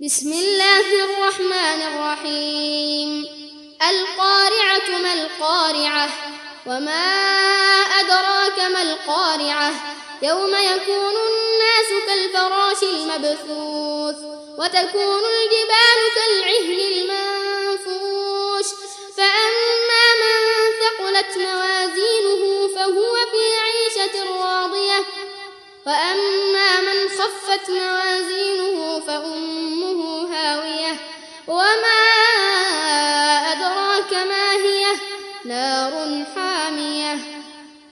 بسم 0.00 0.32
الله 0.32 1.04
الرحمن 1.04 1.82
الرحيم. 1.82 3.24
القارعة 3.90 4.98
ما 4.98 5.12
القارعة؟ 5.12 6.08
وما 6.66 7.04
أدراك 8.00 8.58
ما 8.72 8.82
القارعة؟ 8.82 9.72
يوم 10.22 10.54
يكون 10.54 11.14
الناس 11.30 11.90
كالفراش 12.06 12.82
المبثوث 12.82 14.16
وتكون 14.58 15.22
الجبال 15.34 16.00
كالعهن 16.16 16.80
المنفوش. 16.92 18.66
فأما 19.16 20.04
من 20.22 20.40
ثقلت 20.82 21.38
موازينه 21.38 22.68
فهو 22.74 23.14
في 23.32 23.44
عيشة 23.64 24.14
راضية. 24.24 25.04
وأما 25.86 26.80
من 26.80 27.08
خفت 27.08 27.70
موازينه 27.70 28.43
نار 35.44 36.24
حامية. 36.34 37.33